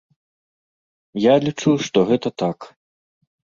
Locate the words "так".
2.45-2.57